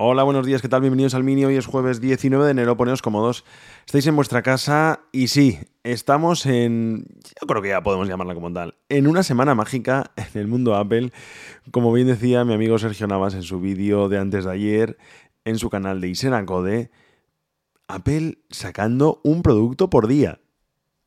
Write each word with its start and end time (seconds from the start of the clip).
Hola, 0.00 0.22
buenos 0.22 0.46
días, 0.46 0.62
¿qué 0.62 0.68
tal? 0.68 0.82
Bienvenidos 0.82 1.14
al 1.14 1.24
Mini. 1.24 1.44
Hoy 1.44 1.56
es 1.56 1.66
jueves 1.66 2.00
19 2.00 2.44
de 2.44 2.52
enero, 2.52 2.76
poneos 2.76 3.02
cómodos. 3.02 3.44
Estáis 3.84 4.06
en 4.06 4.14
vuestra 4.14 4.42
casa 4.42 5.00
y 5.10 5.26
sí, 5.26 5.58
estamos 5.82 6.46
en... 6.46 7.04
Yo 7.40 7.48
creo 7.48 7.60
que 7.60 7.70
ya 7.70 7.82
podemos 7.82 8.06
llamarla 8.06 8.36
como 8.36 8.52
tal. 8.52 8.76
En 8.88 9.08
una 9.08 9.24
semana 9.24 9.56
mágica 9.56 10.12
en 10.16 10.40
el 10.40 10.46
mundo 10.46 10.76
Apple. 10.76 11.10
Como 11.72 11.92
bien 11.92 12.06
decía 12.06 12.44
mi 12.44 12.54
amigo 12.54 12.78
Sergio 12.78 13.08
Navas 13.08 13.34
en 13.34 13.42
su 13.42 13.58
vídeo 13.58 14.08
de 14.08 14.18
antes 14.18 14.44
de 14.44 14.52
ayer, 14.52 14.98
en 15.44 15.58
su 15.58 15.68
canal 15.68 16.00
de 16.00 16.06
Isena 16.06 16.46
Code, 16.46 16.92
Apple 17.88 18.38
sacando 18.50 19.20
un 19.24 19.42
producto 19.42 19.90
por 19.90 20.06
día. 20.06 20.38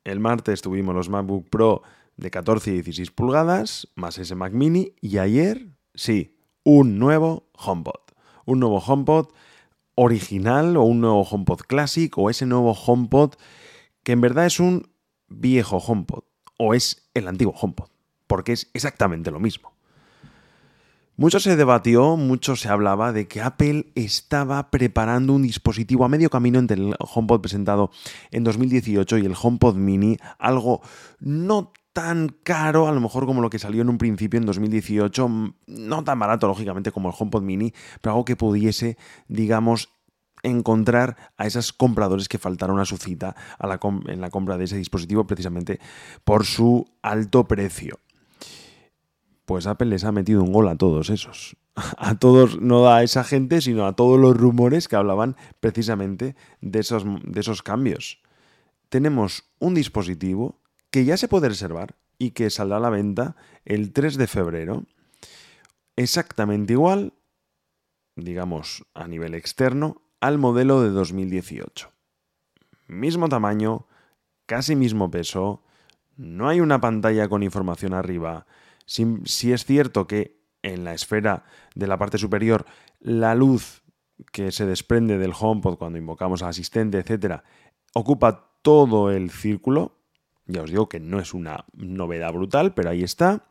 El 0.03 0.20
martes 0.20 0.62
tuvimos 0.62 0.94
los 0.94 1.08
MacBook 1.08 1.48
Pro 1.50 1.81
de 2.17 2.30
14 2.30 2.72
y 2.72 2.73
16 2.73 3.12
pulgadas, 3.12 3.88
más 3.95 4.17
ese 4.17 4.36
Mac 4.36 4.52
Mini, 4.52 4.95
y 5.00 5.17
ayer, 5.17 5.69
sí, 5.95 6.36
un 6.66 7.00
nuevo 7.00 7.47
HomePod 7.53 8.11
un 8.45 8.59
nuevo 8.59 8.80
HomePod 8.80 9.28
original 9.95 10.78
o 10.78 10.84
un 10.84 11.02
nuevo 11.02 11.23
HomePod 11.23 11.61
Classic 11.61 12.16
o 12.17 12.30
ese 12.30 12.45
nuevo 12.45 12.73
HomePod 12.73 13.34
que 14.03 14.14
en 14.14 14.22
verdad 14.22 14.45
es 14.45 14.59
un 14.59 14.89
viejo 15.28 15.78
HomePod 15.78 16.23
o 16.58 16.73
es 16.73 17.09
el 17.14 17.28
antiguo 17.28 17.53
HomePod, 17.59 17.89
porque 18.28 18.53
es 18.53 18.69
exactamente 18.73 19.31
lo 19.31 19.39
mismo. 19.39 19.72
Mucho 21.17 21.39
se 21.39 21.56
debatió, 21.56 22.17
mucho 22.17 22.56
se 22.56 22.69
hablaba 22.69 23.12
de 23.12 23.28
que 23.28 23.42
Apple 23.42 23.92
estaba 23.95 24.72
preparando 24.72 25.34
un 25.34 25.44
dispositivo 25.44 26.06
a 26.06 26.09
medio 26.09 26.30
camino 26.30 26.58
entre 26.58 26.78
el 26.78 26.95
HomePod 26.97 27.42
presentado 27.42 27.92
en 28.31 28.44
2018 28.44 29.17
y 29.17 29.25
el 29.25 29.36
HomePod 29.39 29.75
Mini, 29.75 30.17
algo 30.39 30.81
no 31.19 31.73
tan 31.94 32.30
caro, 32.44 32.88
a 32.88 32.92
lo 32.92 33.02
mejor 33.02 33.25
como 33.25 33.42
lo 33.42 33.50
que 33.50 33.59
salió 33.59 33.81
en 33.81 33.89
un 33.89 33.97
principio 33.97 34.39
en 34.39 34.45
2018, 34.45 35.30
no 35.67 36.03
tan 36.03 36.20
barato, 36.20 36.47
lógicamente, 36.47 36.92
como 36.92 37.09
el 37.09 37.16
HomePod 37.17 37.44
Mini, 37.44 37.73
pero 38.02 38.14
algo 38.14 38.25
que 38.25 38.36
pudiese, 38.36 38.97
digamos, 39.28 39.89
encontrar 40.44 41.17
a 41.38 41.45
esos 41.45 41.73
compradores 41.73 42.28
que 42.28 42.38
faltaron 42.38 42.80
a 42.80 42.86
su 42.86 42.97
cita 42.97 43.36
en 43.59 44.22
la 44.22 44.30
compra 44.30 44.58
de 44.58 44.66
ese 44.66 44.78
dispositivo 44.78 45.28
precisamente 45.28 45.80
por 46.23 46.45
su 46.45 46.88
alto 47.02 47.47
precio. 47.47 48.00
Pues 49.45 49.67
Apple 49.67 49.88
les 49.88 50.03
ha 50.03 50.12
metido 50.12 50.42
un 50.44 50.53
gol 50.53 50.67
a 50.67 50.78
todos 50.78 51.09
esos. 51.09 51.58
A 51.97 52.16
todos, 52.16 52.59
no 52.59 52.89
a 52.89 53.02
esa 53.02 53.23
gente, 53.23 53.62
sino 53.62 53.86
a 53.86 53.94
todos 53.94 54.19
los 54.19 54.36
rumores 54.36 54.89
que 54.89 54.97
hablaban 54.97 55.38
precisamente 55.62 56.36
de 56.59 56.80
esos, 56.80 57.06
de 57.23 57.39
esos 57.39 57.64
cambios. 57.64 58.22
Tenemos 58.89 59.45
un 59.58 59.73
dispositivo 59.73 60.61
que 60.92 61.06
ya 61.06 61.17
se 61.17 61.28
puede 61.28 61.50
reservar 61.50 61.95
y 62.17 62.31
que 62.31 62.50
saldrá 62.50 62.78
a 62.78 62.81
la 62.81 62.89
venta 62.89 63.36
el 63.66 63.94
3 63.94 64.17
de 64.17 64.28
febrero. 64.28 64.86
Exactamente 65.96 66.74
igual, 66.74 67.13
digamos 68.16 68.85
a 68.94 69.07
nivel 69.07 69.34
externo, 69.34 70.02
al 70.19 70.38
modelo 70.38 70.81
de 70.81 70.90
2018. 70.90 71.91
Mismo 72.88 73.29
tamaño, 73.29 73.88
casi 74.46 74.75
mismo 74.75 75.09
peso, 75.09 75.63
no 76.18 76.47
hay 76.47 76.59
una 76.59 76.79
pantalla 76.79 77.28
con 77.28 77.41
información 77.41 77.94
arriba. 77.94 78.46
Si, 78.85 79.52
es 79.52 79.66
cierto 79.66 80.08
que 80.08 80.40
en 80.62 80.84
la 80.84 80.94
esfera 80.94 81.46
de 81.73 81.88
la 81.88 81.97
parte 81.97 82.18
superior 82.18 82.66
la 83.00 83.34
luz 83.34 83.81
que 84.31 84.52
se 84.52 84.66
desprende 84.66 85.18
del 85.18 85.34
HomePod 85.38 85.78
cuando 85.78 85.97
invocamos 85.97 86.44
al 86.44 86.50
asistente, 86.50 87.00
etcétera, 87.00 87.44
ocupa 87.96 88.53
todo 88.62 89.09
el 89.09 89.31
círculo, 89.31 90.00
ya 90.47 90.62
os 90.62 90.69
digo 90.69 90.90
que 90.90 91.00
no 91.00 91.19
es 91.19 91.34
una 91.34 91.66
novedad 91.74 92.34
brutal, 92.34 92.74
pero 92.74 92.90
ahí 92.90 93.03
está. 93.03 93.46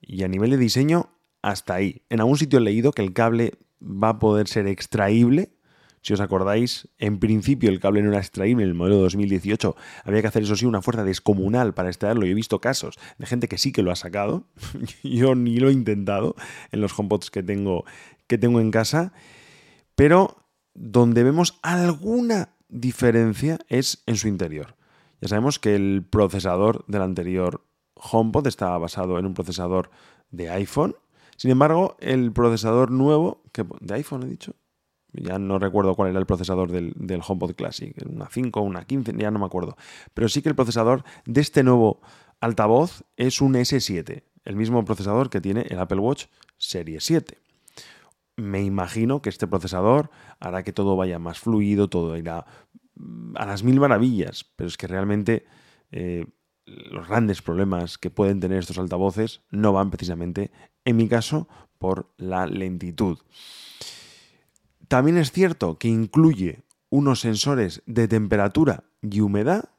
Y 0.00 0.22
a 0.22 0.28
nivel 0.28 0.50
de 0.50 0.56
diseño, 0.56 1.10
hasta 1.42 1.74
ahí. 1.74 2.02
En 2.08 2.20
algún 2.20 2.38
sitio 2.38 2.58
he 2.58 2.62
leído 2.62 2.92
que 2.92 3.02
el 3.02 3.12
cable 3.12 3.54
va 3.80 4.10
a 4.10 4.18
poder 4.18 4.48
ser 4.48 4.66
extraíble. 4.66 5.52
Si 6.02 6.12
os 6.12 6.20
acordáis, 6.20 6.88
en 6.98 7.18
principio 7.18 7.68
el 7.68 7.80
cable 7.80 8.02
no 8.02 8.10
era 8.10 8.18
extraíble 8.18 8.62
en 8.62 8.68
el 8.70 8.74
modelo 8.74 8.96
2018. 8.98 9.74
Había 10.04 10.22
que 10.22 10.28
hacer, 10.28 10.44
eso 10.44 10.54
sí, 10.54 10.64
una 10.64 10.82
fuerza 10.82 11.02
descomunal 11.02 11.74
para 11.74 11.88
extraerlo. 11.88 12.26
Yo 12.26 12.32
he 12.32 12.34
visto 12.34 12.60
casos 12.60 12.96
de 13.18 13.26
gente 13.26 13.48
que 13.48 13.58
sí 13.58 13.72
que 13.72 13.82
lo 13.82 13.90
ha 13.90 13.96
sacado. 13.96 14.46
Yo 15.02 15.34
ni 15.34 15.58
lo 15.58 15.68
he 15.68 15.72
intentado 15.72 16.36
en 16.70 16.80
los 16.80 16.96
HomePods 16.96 17.30
que 17.30 17.42
tengo, 17.42 17.84
que 18.28 18.38
tengo 18.38 18.60
en 18.60 18.70
casa. 18.70 19.12
Pero 19.96 20.46
donde 20.74 21.24
vemos 21.24 21.58
alguna 21.62 22.50
diferencia 22.68 23.58
es 23.68 24.02
en 24.06 24.16
su 24.16 24.28
interior. 24.28 24.75
Ya 25.20 25.28
sabemos 25.28 25.58
que 25.58 25.74
el 25.74 26.04
procesador 26.08 26.84
del 26.86 27.02
anterior 27.02 27.64
HomePod 27.94 28.46
estaba 28.46 28.78
basado 28.78 29.18
en 29.18 29.26
un 29.26 29.34
procesador 29.34 29.90
de 30.30 30.50
iPhone. 30.50 30.96
Sin 31.36 31.50
embargo, 31.50 31.96
el 32.00 32.32
procesador 32.32 32.90
nuevo, 32.90 33.42
que, 33.52 33.64
de 33.80 33.94
iPhone 33.94 34.24
he 34.24 34.26
dicho, 34.26 34.54
ya 35.12 35.38
no 35.38 35.58
recuerdo 35.58 35.94
cuál 35.94 36.10
era 36.10 36.18
el 36.18 36.26
procesador 36.26 36.70
del, 36.70 36.92
del, 36.96 37.22
HomePod 37.26 37.54
Classic, 37.54 37.94
una 38.06 38.28
5, 38.28 38.60
una 38.60 38.84
15, 38.84 39.14
ya 39.16 39.30
no 39.30 39.38
me 39.38 39.46
acuerdo. 39.46 39.76
Pero 40.14 40.28
sí 40.28 40.42
que 40.42 40.48
el 40.48 40.54
procesador 40.54 41.04
de 41.24 41.40
este 41.40 41.62
nuevo 41.62 42.00
altavoz 42.40 43.04
es 43.16 43.40
un 43.40 43.54
S7, 43.54 44.22
el 44.44 44.56
mismo 44.56 44.84
procesador 44.84 45.30
que 45.30 45.40
tiene 45.40 45.62
el 45.68 45.78
Apple 45.78 46.00
Watch 46.00 46.26
Serie 46.58 47.00
7. 47.00 47.38
Me 48.36 48.62
imagino 48.62 49.22
que 49.22 49.30
este 49.30 49.46
procesador 49.46 50.10
hará 50.40 50.62
que 50.62 50.74
todo 50.74 50.94
vaya 50.94 51.18
más 51.18 51.38
fluido, 51.38 51.88
todo 51.88 52.16
irá 52.18 52.44
a 53.34 53.46
las 53.46 53.62
mil 53.62 53.80
maravillas, 53.80 54.44
pero 54.56 54.68
es 54.68 54.76
que 54.76 54.86
realmente 54.86 55.44
eh, 55.92 56.26
los 56.66 57.08
grandes 57.08 57.42
problemas 57.42 57.98
que 57.98 58.10
pueden 58.10 58.40
tener 58.40 58.58
estos 58.58 58.78
altavoces 58.78 59.42
no 59.50 59.72
van 59.72 59.90
precisamente, 59.90 60.50
en 60.84 60.96
mi 60.96 61.08
caso, 61.08 61.48
por 61.78 62.12
la 62.16 62.46
lentitud. 62.46 63.18
También 64.88 65.16
es 65.18 65.32
cierto 65.32 65.78
que 65.78 65.88
incluye 65.88 66.64
unos 66.90 67.20
sensores 67.20 67.82
de 67.86 68.08
temperatura 68.08 68.84
y 69.02 69.20
humedad 69.20 69.70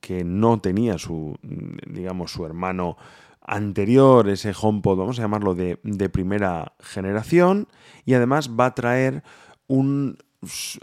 que 0.00 0.24
no 0.24 0.60
tenía 0.60 0.98
su, 0.98 1.36
digamos, 1.42 2.32
su 2.32 2.46
hermano 2.46 2.96
anterior, 3.42 4.28
ese 4.28 4.52
HomePod, 4.58 4.98
vamos 4.98 5.18
a 5.18 5.22
llamarlo 5.22 5.54
de, 5.54 5.78
de 5.82 6.08
primera 6.08 6.74
generación, 6.80 7.68
y 8.04 8.14
además 8.14 8.50
va 8.58 8.66
a 8.66 8.74
traer 8.74 9.22
un 9.66 10.18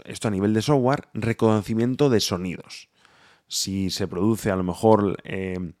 esto 0.04 0.28
a 0.28 0.30
nivel 0.30 0.54
de 0.54 0.62
software, 0.62 1.08
reconocimiento 1.14 2.10
de 2.10 2.20
sonidos. 2.20 2.88
Si 3.46 3.90
se 3.90 4.06
produce 4.06 4.50
a 4.50 4.56
lo 4.56 4.62
mejor 4.62 5.16
eh, 5.24 5.72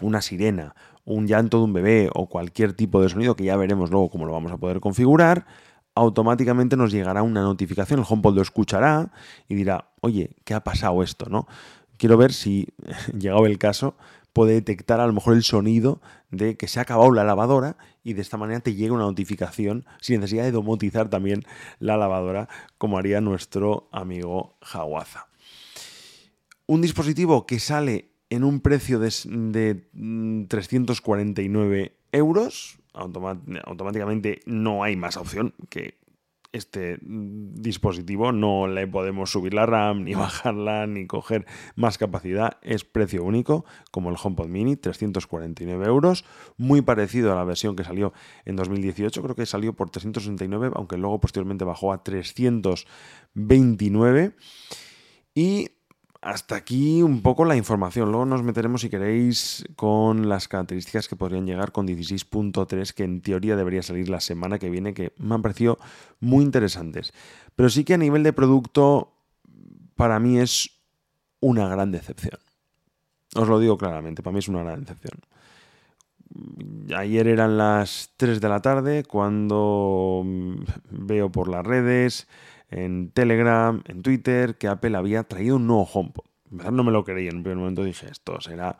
una 0.00 0.20
sirena, 0.20 0.74
un 1.04 1.26
llanto 1.26 1.58
de 1.58 1.64
un 1.64 1.72
bebé 1.72 2.10
o 2.14 2.28
cualquier 2.28 2.74
tipo 2.74 3.02
de 3.02 3.08
sonido, 3.08 3.34
que 3.34 3.44
ya 3.44 3.56
veremos 3.56 3.90
luego 3.90 4.10
cómo 4.10 4.26
lo 4.26 4.32
vamos 4.32 4.52
a 4.52 4.58
poder 4.58 4.80
configurar, 4.80 5.46
automáticamente 5.94 6.76
nos 6.76 6.92
llegará 6.92 7.22
una 7.22 7.42
notificación, 7.42 8.00
el 8.00 8.06
HomePod 8.08 8.36
lo 8.36 8.42
escuchará 8.42 9.12
y 9.48 9.54
dirá, 9.54 9.90
oye, 10.00 10.36
¿qué 10.44 10.54
ha 10.54 10.64
pasado 10.64 11.02
esto? 11.02 11.26
¿no? 11.28 11.46
Quiero 11.96 12.16
ver 12.16 12.32
si, 12.32 12.68
llegado 13.18 13.46
el 13.46 13.58
caso, 13.58 13.96
puede 14.32 14.54
detectar 14.54 15.00
a 15.00 15.06
lo 15.06 15.12
mejor 15.12 15.34
el 15.34 15.42
sonido 15.42 16.00
de 16.30 16.56
que 16.56 16.68
se 16.68 16.78
ha 16.78 16.82
acabado 16.82 17.10
la 17.12 17.24
lavadora 17.24 17.76
y 18.02 18.14
de 18.14 18.22
esta 18.22 18.36
manera 18.36 18.60
te 18.60 18.74
llega 18.74 18.94
una 18.94 19.04
notificación 19.04 19.84
sin 20.00 20.20
necesidad 20.20 20.44
de 20.44 20.52
domotizar 20.52 21.08
también 21.08 21.44
la 21.78 21.96
lavadora 21.96 22.48
como 22.78 22.98
haría 22.98 23.20
nuestro 23.20 23.88
amigo 23.92 24.56
Hawaza. 24.60 25.28
Un 26.66 26.80
dispositivo 26.80 27.46
que 27.46 27.58
sale 27.58 28.12
en 28.30 28.44
un 28.44 28.60
precio 28.60 28.98
de, 28.98 29.10
349 30.48 31.92
mm, 31.92 32.16
euros, 32.16 32.78
automáticamente 32.94 34.40
no 34.46 34.82
hay 34.82 34.96
más 34.96 35.16
opción 35.16 35.54
que 35.68 36.01
este 36.52 36.98
dispositivo 37.02 38.32
no 38.32 38.66
le 38.66 38.86
podemos 38.86 39.30
subir 39.30 39.52
la 39.54 39.64
RAM, 39.66 40.04
ni 40.04 40.14
bajarla, 40.14 40.86
ni 40.86 41.06
coger 41.06 41.46
más 41.76 41.96
capacidad. 41.98 42.58
Es 42.62 42.84
precio 42.84 43.22
único, 43.24 43.64
como 43.90 44.10
el 44.10 44.16
HomePod 44.22 44.48
Mini, 44.48 44.76
349 44.76 45.86
euros. 45.86 46.24
Muy 46.56 46.82
parecido 46.82 47.32
a 47.32 47.36
la 47.36 47.44
versión 47.44 47.74
que 47.74 47.84
salió 47.84 48.12
en 48.44 48.56
2018. 48.56 49.22
Creo 49.22 49.34
que 49.34 49.46
salió 49.46 49.72
por 49.72 49.88
369, 49.90 50.72
aunque 50.74 50.98
luego 50.98 51.20
posteriormente 51.20 51.64
bajó 51.64 51.92
a 51.92 52.02
329. 52.02 54.34
Y 55.34 55.70
hasta 56.22 56.54
aquí 56.54 57.02
un 57.02 57.20
poco 57.20 57.44
la 57.44 57.56
información. 57.56 58.10
Luego 58.10 58.24
nos 58.24 58.44
meteremos, 58.44 58.80
si 58.80 58.88
queréis, 58.88 59.64
con 59.74 60.28
las 60.28 60.46
características 60.46 61.08
que 61.08 61.16
podrían 61.16 61.46
llegar 61.46 61.72
con 61.72 61.86
16.3, 61.86 62.92
que 62.92 63.02
en 63.02 63.20
teoría 63.20 63.56
debería 63.56 63.82
salir 63.82 64.08
la 64.08 64.20
semana 64.20 64.60
que 64.60 64.70
viene, 64.70 64.94
que 64.94 65.12
me 65.18 65.34
han 65.34 65.42
parecido 65.42 65.78
muy 66.20 66.44
interesantes. 66.44 67.12
Pero 67.56 67.68
sí 67.68 67.82
que 67.82 67.94
a 67.94 67.98
nivel 67.98 68.22
de 68.22 68.32
producto, 68.32 69.12
para 69.96 70.20
mí 70.20 70.38
es 70.38 70.70
una 71.40 71.68
gran 71.68 71.90
decepción. 71.90 72.38
Os 73.34 73.48
lo 73.48 73.58
digo 73.58 73.76
claramente, 73.76 74.22
para 74.22 74.32
mí 74.32 74.38
es 74.38 74.48
una 74.48 74.62
gran 74.62 74.80
decepción. 74.80 75.18
Ayer 76.96 77.26
eran 77.26 77.58
las 77.58 78.10
3 78.16 78.40
de 78.40 78.48
la 78.48 78.62
tarde 78.62 79.02
cuando 79.02 80.24
veo 80.88 81.32
por 81.32 81.48
las 81.48 81.66
redes 81.66 82.28
en 82.72 83.10
Telegram, 83.10 83.82
en 83.86 84.02
Twitter, 84.02 84.56
que 84.56 84.68
Apple 84.68 84.96
había 84.96 85.24
traído 85.24 85.56
un 85.56 85.66
nuevo 85.66 85.84
HomePod. 85.84 86.24
No 86.50 86.84
me 86.84 86.92
lo 86.92 87.04
creía, 87.04 87.30
en 87.30 87.38
un 87.38 87.42
primer 87.42 87.58
momento 87.58 87.84
dije, 87.84 88.08
esto 88.10 88.40
será 88.40 88.78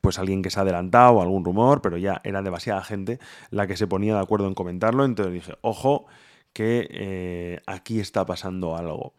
pues 0.00 0.18
alguien 0.18 0.42
que 0.42 0.50
se 0.50 0.58
ha 0.58 0.62
adelantado, 0.62 1.20
algún 1.20 1.44
rumor, 1.44 1.82
pero 1.82 1.96
ya 1.96 2.20
era 2.22 2.42
demasiada 2.42 2.82
gente 2.82 3.18
la 3.50 3.66
que 3.66 3.76
se 3.76 3.88
ponía 3.88 4.14
de 4.14 4.20
acuerdo 4.20 4.46
en 4.46 4.54
comentarlo, 4.54 5.04
entonces 5.04 5.34
dije, 5.34 5.54
ojo, 5.62 6.06
que 6.52 6.88
eh, 6.90 7.60
aquí 7.66 7.98
está 8.00 8.24
pasando 8.24 8.76
algo. 8.76 9.14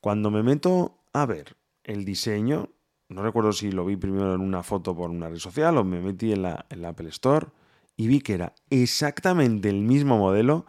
Cuando 0.00 0.30
me 0.30 0.42
meto 0.42 0.98
a 1.12 1.26
ver 1.26 1.56
el 1.84 2.04
diseño, 2.04 2.70
no 3.08 3.22
recuerdo 3.22 3.52
si 3.52 3.70
lo 3.70 3.84
vi 3.84 3.96
primero 3.96 4.34
en 4.34 4.40
una 4.40 4.62
foto 4.62 4.96
por 4.96 5.10
una 5.10 5.28
red 5.28 5.38
social 5.38 5.78
o 5.78 5.84
me 5.84 6.00
metí 6.00 6.32
en 6.32 6.42
la, 6.42 6.66
en 6.70 6.82
la 6.82 6.90
Apple 6.90 7.08
Store 7.08 7.46
y 7.96 8.06
vi 8.06 8.20
que 8.20 8.34
era 8.34 8.54
exactamente 8.70 9.68
el 9.68 9.80
mismo 9.80 10.18
modelo 10.18 10.66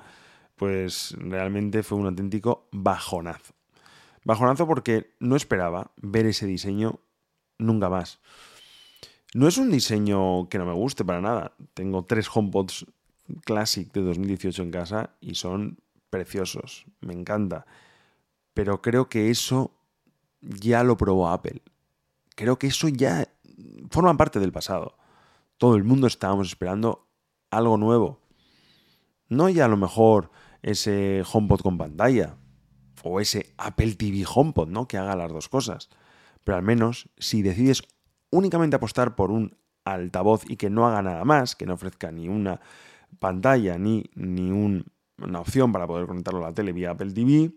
pues 0.60 1.16
realmente 1.18 1.84
fue 1.84 1.98
un 1.98 2.08
auténtico 2.08 2.68
bajonazo. 2.74 3.54
Bajonazo 4.26 4.68
porque 4.68 5.16
no 5.22 5.38
esperaba 5.38 5.92
ver 5.96 6.26
ese 6.26 6.46
diseño 6.46 7.00
nunca 7.58 7.90
más. 7.90 8.20
No 9.34 9.48
es 9.48 9.58
un 9.58 9.72
diseño 9.72 10.50
que 10.50 10.58
no 10.58 10.66
me 10.66 10.74
guste 10.74 11.06
para 11.06 11.22
nada. 11.22 11.54
Tengo 11.74 12.04
tres 12.04 12.30
HomePods 12.32 12.88
Classic 13.46 13.90
de 13.94 14.02
2018 14.02 14.64
en 14.64 14.72
casa 14.72 15.12
y 15.22 15.36
son 15.36 15.80
preciosos. 16.10 16.86
Me 17.00 17.14
encanta. 17.14 17.66
Pero 18.54 18.82
creo 18.82 19.08
que 19.08 19.30
eso 19.30 19.72
ya 20.42 20.84
lo 20.84 20.98
probó 20.98 21.30
Apple. 21.30 21.62
Creo 22.36 22.60
que 22.60 22.68
eso 22.68 22.90
ya 22.90 23.30
forma 23.90 24.18
parte 24.18 24.42
del 24.42 24.52
pasado. 24.52 24.98
Todo 25.58 25.76
el 25.76 25.86
mundo 25.86 26.08
estábamos 26.08 26.50
esperando 26.50 27.08
algo 27.50 27.78
nuevo. 27.78 28.20
No 29.30 29.48
ya 29.48 29.66
a 29.66 29.70
lo 29.70 29.78
mejor 29.78 30.32
ese 30.62 31.24
HomePod 31.32 31.62
con 31.62 31.78
pantalla 31.78 32.38
o 33.04 33.20
ese 33.20 33.54
Apple 33.58 33.96
TV 33.96 34.26
HomePod, 34.28 34.68
¿no? 34.68 34.88
Que 34.88 34.98
haga 34.98 35.16
las 35.16 35.32
dos 35.32 35.50
cosas. 35.50 35.90
Pero 36.44 36.58
al 36.58 36.64
menos 36.64 37.10
si 37.18 37.42
decides 37.42 37.84
únicamente 38.32 38.76
apostar 38.76 39.16
por 39.16 39.32
un 39.32 39.58
altavoz 39.86 40.44
y 40.50 40.58
que 40.58 40.70
no 40.70 40.88
haga 40.88 41.02
nada 41.02 41.26
más, 41.26 41.56
que 41.56 41.66
no 41.66 41.74
ofrezca 41.74 42.12
ni 42.12 42.28
una 42.28 42.60
pantalla 43.20 43.78
ni, 43.78 44.10
ni 44.16 44.52
una 44.52 45.40
opción 45.40 45.72
para 45.72 45.88
poder 45.88 46.08
conectarlo 46.08 46.44
a 46.46 46.50
la 46.50 46.54
tele 46.54 46.74
vía 46.74 46.92
Apple 46.92 47.12
TV, 47.12 47.52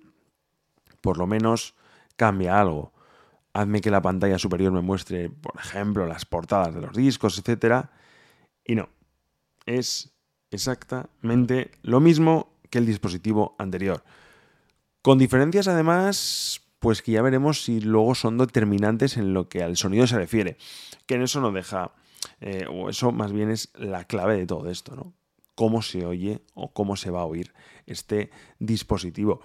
por 1.00 1.18
lo 1.18 1.26
menos 1.26 1.74
cambia 2.16 2.60
algo. 2.60 2.92
Hazme 3.52 3.82
que 3.82 3.90
la 3.90 4.00
pantalla 4.00 4.38
superior 4.38 4.72
me 4.72 4.80
muestre, 4.80 5.28
por 5.28 5.56
ejemplo, 5.58 6.06
las 6.06 6.24
portadas 6.24 6.74
de 6.74 6.80
los 6.80 6.96
discos, 6.96 7.38
etc. 7.38 7.86
Y 8.64 8.76
no, 8.76 8.88
es 9.66 10.14
exactamente 10.50 11.72
lo 11.82 12.00
mismo 12.00 12.51
que 12.72 12.78
el 12.78 12.86
dispositivo 12.86 13.54
anterior. 13.58 14.02
Con 15.02 15.18
diferencias 15.18 15.68
además, 15.68 16.62
pues 16.78 17.02
que 17.02 17.12
ya 17.12 17.20
veremos 17.20 17.62
si 17.62 17.80
luego 17.80 18.14
son 18.14 18.38
determinantes 18.38 19.18
en 19.18 19.34
lo 19.34 19.48
que 19.50 19.62
al 19.62 19.76
sonido 19.76 20.06
se 20.06 20.16
refiere. 20.16 20.56
Que 21.06 21.16
en 21.16 21.22
eso 21.22 21.42
no 21.42 21.52
deja, 21.52 21.92
eh, 22.40 22.64
o 22.70 22.88
eso 22.88 23.12
más 23.12 23.32
bien 23.32 23.50
es 23.50 23.70
la 23.76 24.04
clave 24.04 24.38
de 24.38 24.46
todo 24.46 24.70
esto, 24.70 24.96
¿no? 24.96 25.12
Cómo 25.54 25.82
se 25.82 26.06
oye 26.06 26.40
o 26.54 26.72
cómo 26.72 26.96
se 26.96 27.10
va 27.10 27.20
a 27.20 27.26
oír 27.26 27.52
este 27.86 28.30
dispositivo. 28.58 29.42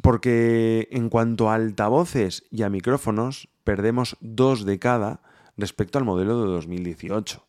Porque 0.00 0.86
en 0.92 1.08
cuanto 1.08 1.50
a 1.50 1.56
altavoces 1.56 2.44
y 2.52 2.62
a 2.62 2.70
micrófonos, 2.70 3.48
perdemos 3.64 4.16
dos 4.20 4.64
de 4.64 4.78
cada 4.78 5.22
respecto 5.56 5.98
al 5.98 6.04
modelo 6.04 6.40
de 6.40 6.52
2018. 6.52 7.43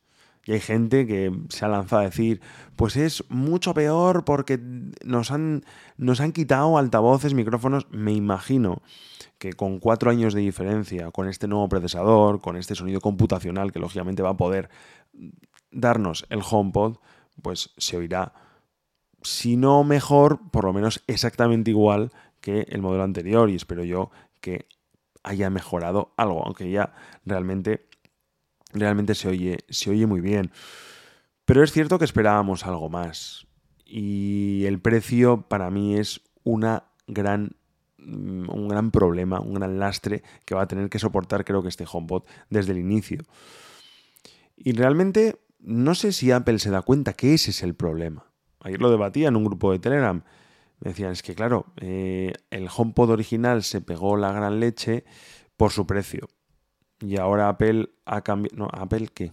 Y 0.46 0.52
hay 0.52 0.60
gente 0.60 1.08
que 1.08 1.32
se 1.50 1.66
ha 1.66 1.68
lanzado 1.68 2.04
a 2.04 2.06
decir, 2.06 2.40
pues 2.76 2.96
es 2.96 3.24
mucho 3.30 3.74
peor 3.74 4.26
porque 4.26 4.60
nos 5.04 5.32
han, 5.32 5.66
nos 5.98 6.22
han 6.22 6.34
quitado 6.34 6.78
altavoces, 6.78 7.34
micrófonos. 7.34 7.88
Me 7.90 8.14
imagino 8.14 8.84
que 9.40 9.54
con 9.54 9.80
cuatro 9.80 10.12
años 10.12 10.36
de 10.36 10.42
diferencia, 10.42 11.10
con 11.10 11.28
este 11.28 11.48
nuevo 11.48 11.68
procesador, 11.68 12.42
con 12.42 12.58
este 12.58 12.76
sonido 12.76 13.02
computacional 13.02 13.72
que 13.72 13.80
lógicamente 13.80 14.22
va 14.22 14.30
a 14.30 14.38
poder 14.38 14.70
darnos 15.72 16.28
el 16.30 16.42
HomePod, 16.48 16.98
pues 17.42 17.72
se 17.78 17.98
oirá, 17.98 18.34
si 19.24 19.58
no 19.58 19.84
mejor, 19.84 20.40
por 20.52 20.66
lo 20.66 20.74
menos 20.74 21.04
exactamente 21.08 21.72
igual 21.72 22.12
que 22.40 22.68
el 22.70 22.84
modelo 22.84 23.04
anterior. 23.04 23.50
Y 23.50 23.56
espero 23.56 23.84
yo 23.84 24.12
que 24.42 24.68
haya 25.24 25.50
mejorado 25.50 26.14
algo, 26.18 26.46
aunque 26.46 26.70
ya 26.70 26.94
realmente 27.26 27.88
realmente 28.80 29.16
se 29.16 29.28
oye, 29.28 29.60
se 29.70 29.90
oye 29.90 30.06
muy 30.06 30.22
bien. 30.22 30.52
Pero 31.46 31.64
es 31.64 31.72
cierto 31.72 32.00
que 32.00 32.06
esperábamos 32.06 32.66
algo 32.66 32.90
más. 32.90 33.48
Y 33.86 34.66
el 34.66 34.80
precio 34.80 35.44
para 35.48 35.70
mí 35.70 35.96
es 35.96 36.22
una 36.44 36.86
gran, 37.08 37.56
mm, 37.98 38.50
un 38.50 38.68
gran 38.68 38.92
problema, 38.92 39.40
un 39.40 39.54
gran 39.54 39.80
lastre 39.80 40.24
que 40.46 40.56
va 40.56 40.64
a 40.64 40.68
tener 40.68 40.90
que 40.90 41.00
soportar 41.00 41.46
creo 41.46 41.62
que 41.62 41.70
este 41.70 41.86
HomePod 41.90 42.24
desde 42.50 42.72
el 42.72 42.80
inicio. 42.80 43.24
Y 44.58 44.74
realmente 44.74 45.40
no 45.60 45.96
sé 45.96 46.12
si 46.12 46.32
Apple 46.32 46.60
se 46.60 46.70
da 46.70 46.82
cuenta 46.82 47.14
que 47.14 47.34
ese 47.34 47.52
es 47.52 47.64
el 47.64 47.76
problema. 47.76 48.26
Ayer 48.62 48.82
lo 48.82 48.90
debatía 48.90 49.28
en 49.28 49.36
un 49.36 49.46
grupo 49.46 49.72
de 49.72 49.80
Telegram. 49.80 50.24
Me 50.80 50.90
decían, 50.90 51.12
es 51.12 51.24
que 51.24 51.36
claro, 51.36 51.68
eh, 51.78 52.34
el 52.50 52.68
HomePod 52.76 53.12
original 53.12 53.64
se 53.64 53.82
pegó 53.82 54.18
la 54.18 54.32
gran 54.32 54.60
leche 54.60 55.06
por 55.58 55.72
su 55.72 55.86
precio. 55.86 56.28
Y 57.00 57.18
ahora 57.18 57.50
Apple 57.50 57.90
ha 58.06 58.22
cambiado. 58.22 58.58
No, 58.58 58.68
¿Apple 58.72 59.08
qué? 59.14 59.32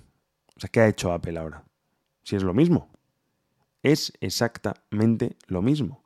O 0.56 0.61
sea, 0.61 0.69
¿qué 0.69 0.81
ha 0.81 0.88
hecho 0.88 1.12
Apple 1.12 1.38
ahora? 1.38 1.64
Si 2.23 2.37
es 2.37 2.43
lo 2.43 2.55
mismo. 2.55 2.91
Es 3.82 4.12
exactamente 4.20 5.37
lo 5.47 5.62
mismo. 5.62 6.03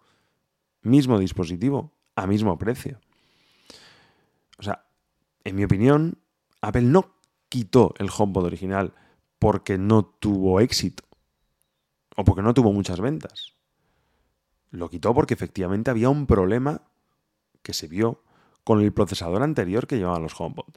Mismo 0.83 1.19
dispositivo, 1.19 1.93
a 2.15 2.27
mismo 2.27 2.57
precio. 2.59 3.01
O 4.59 4.63
sea, 4.63 4.87
en 5.45 5.57
mi 5.57 5.65
opinión, 5.65 6.19
Apple 6.61 6.83
no 6.83 7.17
quitó 7.49 7.95
el 7.99 8.09
HomePod 8.17 8.45
original 8.45 8.95
porque 9.39 9.79
no 9.79 10.05
tuvo 10.05 10.61
éxito 10.61 11.05
o 12.17 12.25
porque 12.25 12.43
no 12.43 12.55
tuvo 12.55 12.73
muchas 12.73 13.01
ventas. 13.01 13.55
Lo 14.71 14.89
quitó 14.89 15.15
porque 15.15 15.35
efectivamente 15.35 15.91
había 15.91 16.09
un 16.09 16.27
problema 16.27 16.83
que 17.63 17.75
se 17.75 17.89
vio 17.89 18.23
con 18.65 18.81
el 18.81 18.93
procesador 18.93 19.43
anterior 19.43 19.87
que 19.87 19.97
llevaban 19.97 20.23
los 20.23 20.39
HomePod 20.39 20.77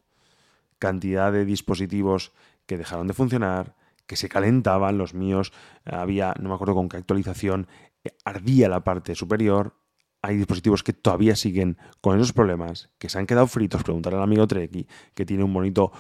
cantidad 0.80 1.32
de 1.32 1.46
dispositivos 1.46 2.32
que 2.66 2.78
dejaron 2.78 3.08
de 3.08 3.14
funcionar, 3.14 3.76
que 4.08 4.16
se 4.16 4.30
calentaban, 4.30 4.98
los 4.98 5.14
míos, 5.14 5.54
había, 5.86 6.34
no 6.40 6.50
me 6.50 6.56
acuerdo 6.56 6.74
con 6.74 6.90
qué 6.90 6.98
actualización, 6.98 7.68
eh, 8.04 8.12
ardía 8.26 8.70
la 8.70 8.84
parte 8.84 9.14
superior. 9.14 9.76
Hay 10.22 10.36
dispositivos 10.36 10.84
que 10.84 10.94
todavía 10.94 11.36
siguen 11.36 11.78
con 12.02 12.18
esos 12.18 12.34
problemas, 12.34 12.90
que 12.98 13.10
se 13.10 13.20
han 13.20 13.28
quedado 13.28 13.48
fritos. 13.48 13.84
Preguntar 13.84 14.16
al 14.16 14.24
amigo 14.24 14.48
Treki, 14.48 14.88
que 15.14 15.26
tiene 15.26 15.44
un 15.44 15.54
bonito 15.54 15.92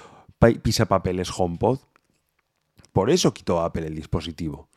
pisapapeles 0.64 1.32
HomePod. 1.38 1.80
Por 2.92 3.10
eso 3.10 3.34
quitó 3.34 3.62
Apple 3.62 3.88
el 3.88 3.96
dispositivo. 3.96 4.70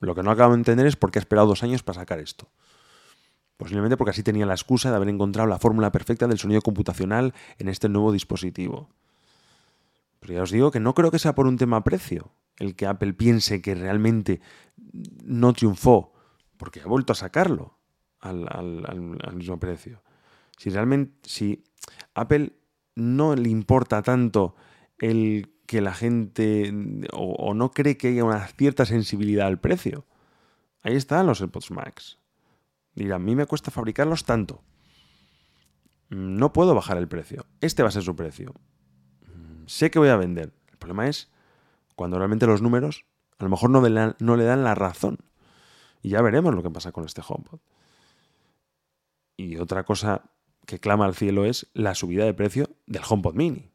Lo 0.00 0.14
que 0.14 0.22
no 0.22 0.30
acabo 0.30 0.52
de 0.52 0.58
entender 0.58 0.86
es 0.86 0.96
por 0.96 1.10
qué 1.10 1.18
ha 1.18 1.20
esperado 1.20 1.48
dos 1.48 1.62
años 1.62 1.82
para 1.82 2.00
sacar 2.00 2.18
esto. 2.18 2.50
Posiblemente 3.56 3.96
porque 3.96 4.10
así 4.10 4.22
tenía 4.22 4.46
la 4.46 4.54
excusa 4.54 4.90
de 4.90 4.96
haber 4.96 5.08
encontrado 5.08 5.48
la 5.48 5.58
fórmula 5.58 5.90
perfecta 5.90 6.26
del 6.26 6.38
sonido 6.38 6.60
computacional 6.62 7.34
en 7.58 7.68
este 7.68 7.88
nuevo 7.88 8.12
dispositivo. 8.12 8.88
Pero 10.20 10.34
ya 10.34 10.42
os 10.42 10.50
digo 10.50 10.70
que 10.70 10.80
no 10.80 10.94
creo 10.94 11.10
que 11.10 11.18
sea 11.18 11.34
por 11.34 11.46
un 11.46 11.56
tema 11.56 11.84
precio 11.84 12.32
el 12.58 12.74
que 12.74 12.86
Apple 12.86 13.14
piense 13.14 13.62
que 13.62 13.74
realmente 13.74 14.40
no 15.24 15.52
triunfó, 15.52 16.12
porque 16.56 16.80
ha 16.80 16.86
vuelto 16.86 17.12
a 17.12 17.16
sacarlo 17.16 17.78
al, 18.20 19.34
mismo 19.34 19.60
precio. 19.60 20.02
Si 20.56 20.70
realmente, 20.70 21.16
si 21.22 21.64
Apple 22.14 22.52
no 22.96 23.36
le 23.36 23.48
importa 23.48 24.02
tanto 24.02 24.56
el 24.98 25.52
que 25.66 25.80
la 25.80 25.94
gente 25.94 26.72
o, 27.12 27.34
o, 27.34 27.54
no 27.54 27.70
cree 27.70 27.96
que 27.96 28.08
haya 28.08 28.24
una 28.24 28.44
cierta 28.48 28.86
sensibilidad 28.86 29.46
al 29.46 29.60
precio. 29.60 30.06
Ahí 30.82 30.96
están 30.96 31.26
los 31.26 31.40
AirPods 31.40 31.70
Max. 31.70 32.18
Dirá, 32.94 33.16
a 33.16 33.20
mí 33.20 33.36
me 33.36 33.46
cuesta 33.46 33.70
fabricarlos 33.70 34.24
tanto. 34.24 34.64
No 36.08 36.52
puedo 36.52 36.74
bajar 36.74 36.96
el 36.96 37.06
precio. 37.06 37.46
Este 37.60 37.82
va 37.82 37.90
a 37.90 37.92
ser 37.92 38.02
su 38.02 38.16
precio 38.16 38.54
sé 39.68 39.90
que 39.90 39.98
voy 39.98 40.08
a 40.08 40.16
vender. 40.16 40.52
El 40.70 40.78
problema 40.78 41.08
es 41.08 41.30
cuando 41.94 42.18
realmente 42.18 42.46
los 42.46 42.62
números 42.62 43.04
a 43.38 43.44
lo 43.44 43.50
mejor 43.50 43.70
no, 43.70 43.80
le 44.36 44.44
dan 44.44 44.64
la 44.64 44.74
razón. 44.74 45.18
Y 46.02 46.10
ya 46.10 46.22
veremos 46.22 46.54
lo 46.54 46.62
que 46.62 46.70
pasa 46.70 46.92
con 46.92 47.04
este 47.04 47.22
HomePod. 47.26 47.60
Y 49.36 49.58
otra 49.58 49.84
cosa 49.84 50.30
que 50.66 50.80
clama 50.80 51.04
al 51.04 51.14
cielo 51.14 51.44
es 51.44 51.68
la 51.72 51.94
subida 51.94 52.24
de 52.24 52.34
precio 52.34 52.70
del 52.86 53.02
HomePod 53.08 53.34
Mini. 53.34 53.70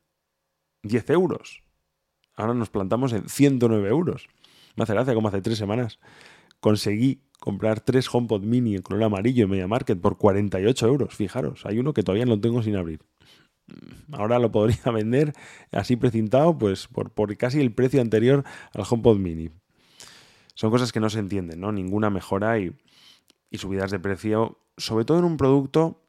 10 0.84 1.10
euros. 1.12 1.64
Ahora 2.36 2.54
nos 2.54 2.70
plantamos 2.70 3.14
en 3.14 3.30
109 3.30 3.88
euros. 3.88 4.28
Me 4.76 4.84
hace 4.84 4.94
gracia 4.94 5.14
como 5.14 5.30
hace 5.30 5.42
tres 5.42 5.58
semanas 5.58 6.00
conseguí 6.64 7.22
comprar 7.42 7.82
tres 7.82 8.08
HomePod 8.12 8.42
Mini 8.42 8.76
en 8.76 8.82
color 8.82 9.04
amarillo 9.04 9.44
en 9.44 9.50
Media 9.50 9.68
Market 9.68 10.00
por 10.00 10.18
48 10.18 10.88
euros. 10.88 11.14
Fijaros, 11.14 11.66
hay 11.66 11.78
uno 11.78 11.94
que 11.94 12.04
todavía 12.04 12.26
no 12.26 12.40
tengo 12.40 12.64
sin 12.64 12.78
abrir. 12.78 13.02
Ahora 14.12 14.40
lo 14.40 14.52
podría 14.52 14.84
vender 14.94 15.34
así 15.72 15.96
precintado, 15.96 16.58
pues 16.58 16.88
por, 16.88 17.38
casi 17.38 17.60
el 17.60 17.74
precio 17.74 18.02
anterior 18.02 18.44
al 18.74 18.86
HomePod 18.90 19.18
Mini. 19.18 19.50
Son 20.56 20.70
cosas 20.70 20.92
que 20.92 21.00
no 21.00 21.10
se 21.10 21.20
entienden, 21.20 21.60
¿no? 21.60 21.72
Ninguna 21.72 22.10
mejora 22.10 22.60
y, 22.60 22.74
y 23.50 23.58
subidas 23.58 23.92
de 23.92 24.00
precio, 24.00 24.60
sobre 24.78 25.06
todo 25.06 25.20
en 25.20 25.26
un 25.26 25.38
producto 25.38 26.04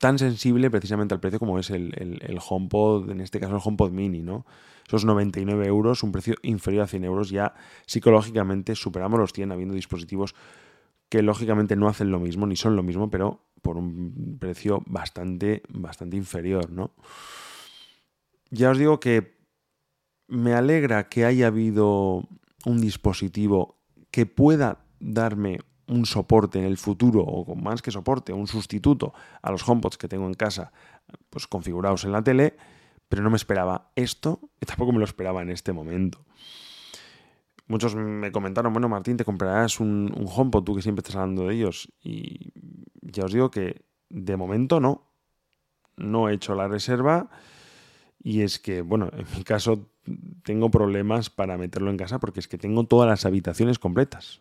tan 0.00 0.18
sensible 0.18 0.70
precisamente 0.70 1.14
al 1.14 1.20
precio 1.20 1.38
como 1.38 1.58
es 1.58 1.70
el, 1.70 1.94
el, 1.96 2.38
HomePod, 2.46 3.10
en 3.10 3.20
este 3.20 3.40
caso 3.40 3.54
el 3.54 3.62
HomePod 3.64 3.90
Mini, 3.90 4.22
¿no? 4.22 4.44
Esos 4.86 5.04
99 5.04 5.66
euros, 5.66 6.02
un 6.02 6.12
precio 6.12 6.34
inferior 6.42 6.84
a 6.84 6.86
100 6.86 7.04
euros, 7.04 7.30
ya 7.30 7.54
psicológicamente 7.86 8.74
superamos 8.74 9.18
los 9.18 9.32
100 9.32 9.52
habiendo 9.52 9.74
dispositivos 9.74 10.34
que 11.08 11.22
lógicamente 11.22 11.76
no 11.76 11.88
hacen 11.88 12.10
lo 12.10 12.20
mismo 12.20 12.46
ni 12.46 12.56
son 12.56 12.76
lo 12.76 12.82
mismo, 12.82 13.08
pero 13.08 13.40
por 13.64 13.78
un 13.78 14.36
precio 14.38 14.82
bastante, 14.86 15.62
bastante 15.70 16.16
inferior, 16.16 16.70
¿no? 16.70 16.92
Ya 18.50 18.70
os 18.70 18.78
digo 18.78 19.00
que 19.00 19.34
me 20.28 20.52
alegra 20.52 21.08
que 21.08 21.24
haya 21.24 21.48
habido 21.48 22.28
un 22.66 22.80
dispositivo 22.80 23.80
que 24.10 24.26
pueda 24.26 24.84
darme 25.00 25.60
un 25.88 26.04
soporte 26.04 26.58
en 26.58 26.66
el 26.66 26.76
futuro, 26.76 27.22
o 27.22 27.54
más 27.56 27.82
que 27.82 27.90
soporte, 27.90 28.32
un 28.32 28.46
sustituto 28.46 29.12
a 29.42 29.50
los 29.50 29.66
HomePods 29.66 29.98
que 29.98 30.08
tengo 30.08 30.26
en 30.26 30.34
casa, 30.34 30.72
pues 31.30 31.46
configurados 31.46 32.04
en 32.04 32.12
la 32.12 32.22
tele, 32.22 32.56
pero 33.08 33.22
no 33.22 33.30
me 33.30 33.36
esperaba 33.36 33.90
esto 33.96 34.40
y 34.60 34.66
tampoco 34.66 34.92
me 34.92 34.98
lo 34.98 35.04
esperaba 35.04 35.42
en 35.42 35.50
este 35.50 35.72
momento. 35.72 36.24
Muchos 37.66 37.94
me 37.94 38.30
comentaron, 38.30 38.74
bueno, 38.74 38.90
Martín, 38.90 39.16
te 39.16 39.24
comprarás 39.24 39.80
un, 39.80 40.12
un 40.14 40.26
HomePod, 40.28 40.64
tú 40.64 40.74
que 40.74 40.82
siempre 40.82 41.00
estás 41.00 41.16
hablando 41.16 41.46
de 41.46 41.54
ellos. 41.54 41.90
Y 42.02 42.52
ya 43.14 43.24
os 43.24 43.32
digo 43.32 43.50
que 43.50 43.82
de 44.10 44.36
momento 44.36 44.80
no. 44.80 45.02
No 45.96 46.28
he 46.28 46.34
hecho 46.34 46.54
la 46.54 46.68
reserva. 46.68 47.30
Y 48.22 48.42
es 48.42 48.58
que, 48.58 48.82
bueno, 48.82 49.10
en 49.12 49.26
mi 49.36 49.44
caso 49.44 49.90
tengo 50.42 50.70
problemas 50.70 51.30
para 51.30 51.56
meterlo 51.56 51.90
en 51.90 51.96
casa 51.96 52.18
porque 52.18 52.40
es 52.40 52.48
que 52.48 52.58
tengo 52.58 52.84
todas 52.84 53.08
las 53.08 53.24
habitaciones 53.26 53.78
completas. 53.78 54.40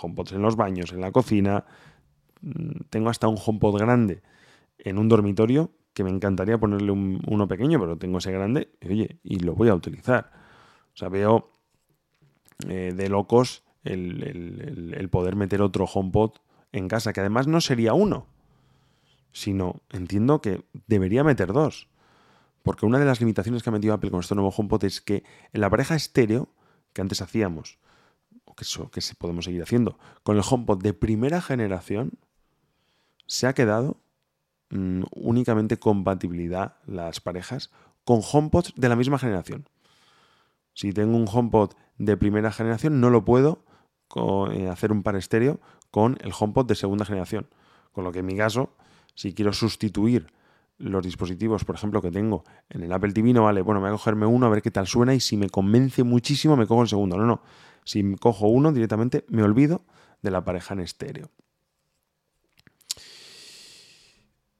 HomePods 0.00 0.32
en 0.32 0.42
los 0.42 0.56
baños, 0.56 0.92
en 0.92 1.00
la 1.00 1.12
cocina. 1.12 1.64
Mm, 2.40 2.84
tengo 2.90 3.10
hasta 3.10 3.28
un 3.28 3.38
HomePod 3.44 3.78
grande 3.78 4.22
en 4.78 4.98
un 4.98 5.08
dormitorio 5.08 5.70
que 5.92 6.04
me 6.04 6.10
encantaría 6.10 6.58
ponerle 6.58 6.90
uno 6.90 7.48
pequeño, 7.48 7.78
pero 7.78 7.98
tengo 7.98 8.18
ese 8.18 8.32
grande 8.32 8.70
y, 8.80 8.88
oye, 8.88 9.20
y 9.22 9.40
lo 9.40 9.54
voy 9.54 9.68
a 9.68 9.74
utilizar. 9.74 10.30
O 10.94 10.96
sea, 10.96 11.08
veo 11.08 11.50
eh, 12.68 12.92
de 12.96 13.08
locos 13.08 13.62
el, 13.84 14.92
el, 14.96 15.08
poder 15.08 15.36
meter 15.36 15.60
otro 15.60 15.84
HomePod 15.84 16.32
en 16.72 16.88
casa, 16.88 17.12
que 17.12 17.20
además 17.20 17.46
no 17.46 17.60
sería 17.60 17.94
uno, 17.94 18.26
sino 19.32 19.80
entiendo 19.90 20.40
que 20.40 20.64
debería 20.86 21.24
meter 21.24 21.52
dos. 21.52 21.88
Porque 22.62 22.86
una 22.86 22.98
de 22.98 23.04
las 23.04 23.20
limitaciones 23.20 23.62
que 23.62 23.70
ha 23.70 23.72
metido 23.72 23.94
Apple 23.94 24.10
con 24.10 24.20
este 24.20 24.34
nuevo 24.34 24.54
HomePod 24.56 24.84
es 24.84 25.00
que 25.00 25.24
en 25.52 25.60
la 25.60 25.70
pareja 25.70 25.94
estéreo 25.94 26.48
que 26.92 27.00
antes 27.00 27.20
hacíamos, 27.20 27.78
que 28.56 28.64
eso 28.64 28.90
que 28.90 29.00
podemos 29.18 29.44
seguir 29.44 29.62
haciendo, 29.62 29.98
con 30.22 30.36
el 30.36 30.42
HomePod 30.48 30.82
de 30.82 30.94
primera 30.94 31.40
generación, 31.40 32.12
se 33.26 33.46
ha 33.46 33.54
quedado 33.54 34.00
mm, 34.70 35.04
únicamente 35.12 35.78
compatibilidad 35.78 36.76
las 36.86 37.20
parejas 37.20 37.70
con 38.04 38.20
HomePods 38.20 38.74
de 38.76 38.88
la 38.88 38.96
misma 38.96 39.18
generación. 39.18 39.68
Si 40.74 40.92
tengo 40.92 41.16
un 41.16 41.28
HomePod 41.30 41.72
de 41.98 42.16
primera 42.16 42.52
generación, 42.52 43.00
no 43.00 43.10
lo 43.10 43.24
puedo 43.24 43.64
eh, 44.52 44.68
hacer 44.68 44.92
un 44.92 45.02
par 45.02 45.16
estéreo 45.16 45.60
con 45.90 46.18
el 46.20 46.32
HomePod 46.38 46.66
de 46.66 46.74
segunda 46.74 47.04
generación. 47.04 47.46
Con 47.92 48.04
lo 48.04 48.12
que 48.12 48.20
en 48.20 48.26
mi 48.26 48.36
caso, 48.36 48.74
si 49.14 49.34
quiero 49.34 49.52
sustituir 49.52 50.32
los 50.78 51.04
dispositivos, 51.04 51.64
por 51.64 51.76
ejemplo, 51.76 52.02
que 52.02 52.10
tengo 52.10 52.44
en 52.70 52.82
el 52.82 52.92
Apple 52.92 53.12
TV, 53.12 53.32
no 53.32 53.44
vale, 53.44 53.62
bueno, 53.62 53.80
me 53.80 53.88
voy 53.88 53.94
a 53.94 53.98
cogerme 53.98 54.26
uno 54.26 54.46
a 54.46 54.48
ver 54.48 54.62
qué 54.62 54.70
tal 54.70 54.86
suena 54.86 55.14
y 55.14 55.20
si 55.20 55.36
me 55.36 55.48
convence 55.48 56.02
muchísimo 56.02 56.56
me 56.56 56.66
cojo 56.66 56.82
el 56.82 56.88
segundo. 56.88 57.16
No, 57.16 57.26
no. 57.26 57.42
Si 57.84 58.02
me 58.02 58.16
cojo 58.16 58.48
uno 58.48 58.72
directamente 58.72 59.24
me 59.28 59.42
olvido 59.42 59.82
de 60.22 60.30
la 60.30 60.44
pareja 60.44 60.74
en 60.74 60.80
estéreo. 60.80 61.30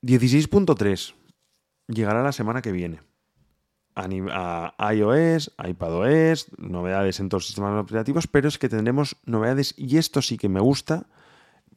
16.3 0.02 1.14
llegará 1.86 2.22
la 2.22 2.32
semana 2.32 2.62
que 2.62 2.72
viene. 2.72 3.00
A, 3.94 4.92
iOS, 4.94 5.52
iPadOS, 5.62 6.46
novedades 6.58 7.20
en 7.20 7.28
todos 7.28 7.42
los 7.42 7.46
sistemas 7.46 7.82
operativos, 7.82 8.26
pero 8.26 8.48
es 8.48 8.58
que 8.58 8.68
tendremos 8.68 9.16
novedades 9.24 9.74
y 9.76 9.98
esto 9.98 10.22
sí 10.22 10.38
que 10.38 10.48
me 10.48 10.60
gusta 10.60 11.06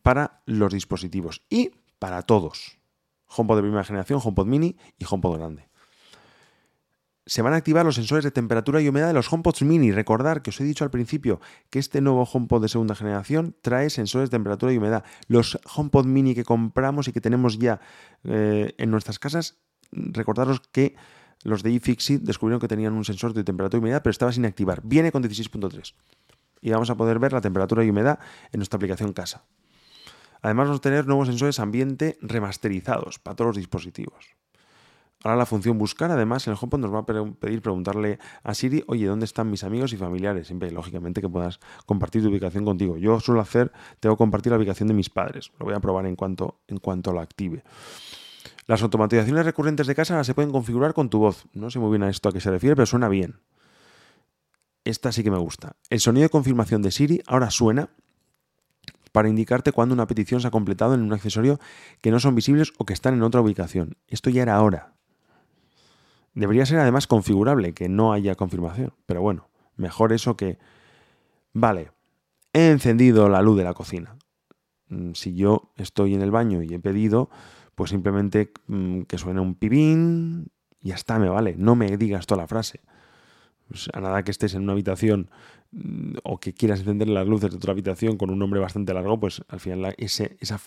para 0.02 0.42
los 0.46 0.74
dispositivos 0.74 1.42
y 1.50 1.72
para 2.00 2.22
todos. 2.22 2.78
HomePod 3.28 3.58
de 3.58 3.62
primera 3.64 3.84
generación, 3.84 4.22
HomePod 4.24 4.46
mini 4.46 4.78
y 4.98 5.06
HomePod 5.10 5.38
grande 5.38 5.68
se 7.28 7.42
van 7.42 7.54
a 7.54 7.58
activar 7.58 7.86
los 7.86 7.96
sensores 7.96 8.24
de 8.24 8.32
temperatura 8.32 8.82
y 8.82 8.88
humedad 8.88 9.08
de 9.08 9.14
los 9.14 9.32
HomePods 9.32 9.64
mini. 9.64 9.92
Recordar 9.92 10.42
que 10.42 10.52
os 10.52 10.62
he 10.62 10.64
dicho 10.64 10.84
al 10.84 10.92
principio 10.92 11.40
que 11.70 11.80
este 11.80 12.02
nuevo 12.02 12.24
HomePod 12.32 12.62
de 12.62 12.70
segunda 12.70 12.96
generación 12.96 13.56
trae 13.62 13.90
sensores 13.90 14.30
de 14.30 14.38
temperatura 14.38 14.72
y 14.72 14.78
humedad. 14.78 15.04
Los 15.28 15.60
HomePod 15.76 16.06
mini 16.06 16.36
que 16.36 16.44
compramos 16.44 17.08
y 17.08 17.14
que 17.14 17.22
tenemos 17.22 17.58
ya 17.58 17.80
eh, 18.26 18.76
en 18.78 18.92
nuestras 18.92 19.18
casas, 19.18 19.58
recordaros 19.92 20.62
que 20.72 20.96
los 21.46 21.62
de 21.62 21.72
iFixit 21.72 22.24
descubrieron 22.24 22.60
que 22.60 22.68
tenían 22.68 22.94
un 22.94 23.06
sensor 23.06 23.34
de 23.34 23.44
temperatura 23.44 23.78
y 23.78 23.82
humedad, 23.84 24.02
pero 24.02 24.12
estaba 24.12 24.32
sin 24.32 24.46
activar. 24.46 24.82
Viene 24.84 25.12
con 25.12 25.24
16.3. 25.24 25.94
Y 26.62 26.72
vamos 26.72 26.90
a 26.90 26.98
poder 26.98 27.20
ver 27.20 27.34
la 27.34 27.42
temperatura 27.42 27.84
y 27.84 27.90
humedad 27.92 28.20
en 28.52 28.60
nuestra 28.60 28.78
aplicación 28.78 29.14
casa. 29.14 29.44
Además 30.42 30.68
vamos 30.68 30.80
a 30.80 30.82
tener 30.82 31.06
nuevos 31.06 31.28
sensores 31.28 31.60
ambiente 31.60 32.18
remasterizados 32.22 33.20
para 33.20 33.36
todos 33.36 33.50
los 33.50 33.58
dispositivos. 33.58 34.36
Ahora 35.24 35.38
la 35.38 35.46
función 35.46 35.78
buscar, 35.78 36.12
además, 36.12 36.46
en 36.48 36.54
el 36.54 36.60
HomePod 36.60 36.80
nos 36.80 36.94
va 36.94 37.00
a 37.00 37.06
pedir 37.06 37.62
preguntarle 37.62 38.20
a 38.44 38.54
Siri, 38.54 38.84
oye, 38.88 39.06
¿dónde 39.06 39.26
están 39.26 39.50
mis 39.50 39.64
amigos 39.64 39.94
y 39.94 39.98
familiares? 39.98 40.48
Siempre, 40.48 40.70
lógicamente, 40.72 41.22
que 41.22 41.30
puedas 41.30 41.60
compartir 41.86 42.22
tu 42.22 42.30
ubicación 42.30 42.66
contigo. 42.66 42.98
Yo 42.98 43.20
suelo 43.20 43.42
hacer, 43.42 43.72
tengo 44.00 44.16
que 44.16 44.20
compartir 44.20 44.52
la 44.52 44.58
ubicación 44.58 44.88
de 44.88 44.94
mis 44.94 45.10
padres. 45.10 45.52
Lo 45.60 45.66
voy 45.66 45.76
a 45.76 45.80
probar 45.80 46.06
en 46.06 46.16
cuanto, 46.16 46.60
en 46.68 46.78
cuanto 46.78 47.12
lo 47.12 47.22
active. 47.22 47.64
Las 48.68 48.82
automatizaciones 48.82 49.46
recurrentes 49.46 49.88
de 49.88 49.96
casa 49.96 50.24
se 50.24 50.34
pueden 50.34 50.52
configurar 50.52 50.94
con 50.94 51.10
tu 51.10 51.20
voz. 51.20 51.46
No 51.54 51.70
sé 51.70 51.80
muy 51.80 51.92
bien 51.92 52.04
a 52.04 52.10
esto 52.10 52.30
a 52.30 52.32
qué 52.32 52.42
se 52.42 52.50
refiere, 52.50 52.76
pero 52.76 52.86
suena 52.86 53.10
bien. 53.10 53.40
Esta 54.84 55.12
sí 55.12 55.24
que 55.24 55.32
me 55.32 55.38
gusta. 55.38 55.76
El 55.90 56.00
sonido 56.00 56.24
de 56.24 56.30
confirmación 56.30 56.82
de 56.82 56.92
Siri 56.92 57.22
ahora 57.28 57.52
suena 57.52 57.90
para 59.12 59.30
indicarte 59.30 59.72
cuando 59.72 59.94
una 59.94 60.08
petición 60.08 60.42
se 60.42 60.48
ha 60.48 60.52
completado 60.52 60.94
en 60.94 61.02
un 61.02 61.14
accesorio 61.14 61.60
que 62.02 62.12
no 62.12 62.20
son 62.20 62.36
visibles 62.36 62.74
o 62.78 62.86
que 62.86 62.94
están 62.94 63.14
en 63.14 63.24
otra 63.24 63.42
ubicación. 63.42 63.98
Esto 64.08 64.30
ya 64.30 64.42
era 64.42 64.56
ahora. 64.56 64.94
Debería 66.34 66.66
ser 66.66 66.80
además 66.80 67.08
configurable, 67.08 67.74
que 67.74 67.88
no 67.88 68.12
haya 68.12 68.36
confirmación. 68.36 68.94
Pero 69.06 69.22
bueno, 69.22 69.48
mejor 69.78 70.12
eso 70.12 70.36
que... 70.36 70.60
Vale, 71.54 71.92
he 72.52 72.72
encendido 72.72 73.30
la 73.30 73.42
luz 73.42 73.58
de 73.58 73.64
la 73.64 73.74
cocina. 73.74 74.18
Mm, 74.90 75.14
si 75.14 75.34
yo 75.34 75.72
estoy 75.78 76.14
en 76.14 76.22
el 76.22 76.32
baño 76.32 76.62
y 76.62 76.74
he 76.74 76.80
pedido, 76.80 77.30
pues 77.76 77.92
simplemente 77.92 78.52
mm, 78.68 79.02
que 79.04 79.18
suene 79.18 79.42
un 79.42 79.56
pibín 79.56 80.52
y 80.82 80.90
ya 80.90 80.96
está, 80.96 81.20
me 81.20 81.30
vale. 81.30 81.56
No 81.58 81.76
me 81.76 81.98
digas 81.98 82.26
toda 82.26 82.42
la 82.42 82.48
frase. 82.48 82.82
Pues 83.68 83.90
a 83.94 84.00
nada 84.00 84.24
que 84.24 84.32
estés 84.32 84.54
en 84.54 84.64
una 84.64 84.74
habitación 84.74 85.30
mm, 85.72 86.18
o 86.24 86.40
que 86.40 86.54
quieras 86.54 86.80
encender 86.80 87.10
las 87.10 87.28
luces 87.28 87.50
de 87.52 87.58
otra 87.58 87.72
habitación 87.72 88.18
con 88.18 88.30
un 88.30 88.40
nombre 88.40 88.60
bastante 88.60 88.94
largo, 88.94 89.20
pues 89.20 89.44
al 89.50 89.60
final 89.60 89.96
esa 89.98 90.60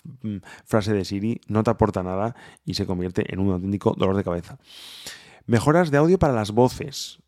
frase 0.65 0.93
de 0.93 1.05
Siri 1.05 1.41
no 1.47 1.63
te 1.63 1.71
aporta 1.71 2.03
nada 2.03 2.35
y 2.65 2.73
se 2.75 2.85
convierte 2.85 3.33
en 3.33 3.39
un 3.39 3.51
auténtico 3.51 3.95
dolor 3.97 4.15
de 4.15 4.23
cabeza. 4.23 4.59
Mejoras 5.45 5.89
de 5.89 5.97
audio 5.97 6.19
para 6.19 6.33
las 6.33 6.51
voces. 6.51 7.19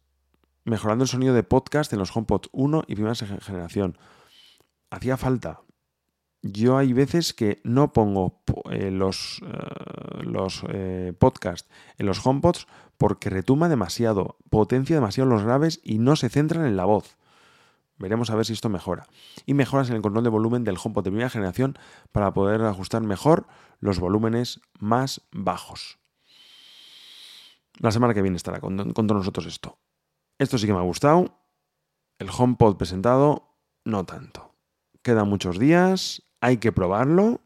Mejorando 0.64 1.06
el 1.06 1.10
sonido 1.10 1.34
de 1.34 1.42
podcast 1.42 1.92
en 1.92 2.00
los 2.00 2.16
HomePod 2.16 2.48
1 2.52 2.84
y 2.88 2.94
primera 2.94 3.16
generación. 3.16 3.98
Hacía 4.92 5.18
falta. 5.18 5.62
Yo 6.44 6.78
hay 6.78 6.94
veces 6.94 7.34
que 7.34 7.62
no 7.64 7.94
pongo 7.94 8.42
eh, 8.72 8.90
los, 8.90 9.42
eh, 9.46 10.24
los 10.24 10.64
eh, 10.70 11.14
podcasts 11.18 11.70
en 11.98 12.08
los 12.08 12.26
HomePods 12.26 12.68
porque 12.98 13.30
retuma 13.30 13.70
demasiado, 13.70 14.38
potencia 14.50 14.96
demasiado 14.96 15.30
los 15.30 15.44
graves 15.44 15.80
y 15.84 16.00
no 16.00 16.16
se 16.16 16.30
centran 16.30 16.66
en 16.66 16.78
la 16.78 16.86
voz. 16.86 17.18
Veremos 17.98 18.32
a 18.32 18.36
ver 18.36 18.46
si 18.46 18.54
esto 18.54 18.70
mejora. 18.70 19.06
Y 19.46 19.54
mejoras 19.54 19.90
en 19.90 19.96
el 19.96 20.02
control 20.02 20.24
de 20.24 20.32
volumen 20.32 20.64
del 20.64 20.78
HomePod 20.84 21.04
de 21.04 21.12
primera 21.12 21.30
generación 21.30 21.78
para 22.12 22.34
poder 22.34 22.62
ajustar 22.64 23.04
mejor 23.04 23.46
los 23.80 24.00
volúmenes 24.00 24.62
más 24.80 25.22
bajos. 25.32 26.00
La 27.78 27.92
semana 27.92 28.16
que 28.16 28.24
viene 28.24 28.38
estará 28.38 28.60
con, 28.60 28.94
todos 28.94 29.12
nosotros 29.12 29.46
esto. 29.46 29.78
Esto 30.40 30.58
sí 30.58 30.66
que 30.66 30.74
me 30.74 30.80
ha 30.80 30.84
gustado. 30.84 31.40
El 32.18 32.30
HomePod 32.36 32.78
presentado, 32.78 33.56
no 33.86 34.06
tanto. 34.06 34.56
Quedan 35.04 35.30
muchos 35.30 35.60
días, 35.60 36.24
hay 36.42 36.58
que 36.58 36.72
probarlo, 36.72 37.42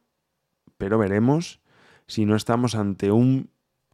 pero 0.78 0.98
veremos 0.98 1.62
si 2.08 2.25
no 2.25 2.36
estamos 2.36 2.75
ante 2.75 3.12
un 3.12 3.50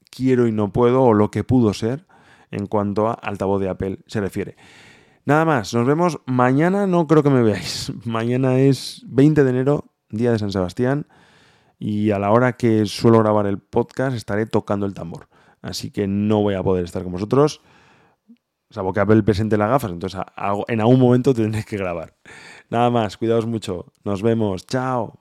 quiero 0.10 0.48
y 0.48 0.51
no 0.51 0.72
puedo 0.72 1.03
o 1.03 1.13
lo 1.13 1.31
que 1.31 1.43
pudo 1.43 1.74
ser 1.74 2.05
en 2.51 2.67
cuanto 2.67 3.08
a 3.08 3.13
altavoz 3.13 3.62
de 3.62 3.70
Apple 3.70 4.00
se 4.08 4.22
refiere. 4.22 4.55
Nada 5.25 5.46
más, 5.46 5.74
nos 5.74 5.86
vemos 5.86 6.20
mañana, 6.25 6.88
no 6.88 7.08
creo 7.08 7.24
que 7.24 7.29
me 7.29 7.43
veáis. 7.43 7.91
Mañana 8.05 8.60
es 8.60 9.03
20 9.08 9.43
de 9.43 9.50
enero, 9.50 9.86
día 10.10 10.31
de 10.31 10.39
San 10.39 10.51
Sebastián, 10.51 11.08
y 11.77 12.12
a 12.12 12.20
la 12.20 12.31
hora 12.31 12.53
que 12.53 12.86
suelo 12.86 13.20
grabar 13.20 13.46
el 13.46 13.60
podcast 13.60 14.15
estaré 14.15 14.46
tocando 14.46 14.86
el 14.86 14.93
tambor. 14.93 15.29
Así 15.62 15.91
que 15.91 16.08
no 16.08 16.41
voy 16.41 16.55
a 16.55 16.63
poder 16.63 16.86
estar 16.86 17.03
con 17.03 17.12
vosotros, 17.12 17.62
salvo 18.72 18.93
que 18.93 19.00
Apple 19.00 19.22
presente 19.22 19.58
las 19.58 19.70
gafas, 19.70 19.91
entonces 19.91 20.20
en 20.67 20.81
algún 20.81 21.00
momento 21.00 21.34
tendré 21.34 21.63
que 21.63 21.77
grabar. 21.77 22.15
Nada 22.71 22.89
más, 22.89 23.17
cuidaos 23.17 23.45
mucho, 23.45 23.85
nos 24.05 24.21
vemos, 24.21 24.65
chao. 24.65 25.20